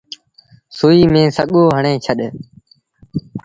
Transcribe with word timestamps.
سُئيٚ 0.77 1.11
ميݩ 1.13 1.33
سڳو 1.37 1.63
هڻي 1.75 1.93
ڇڏ۔ 2.05 2.19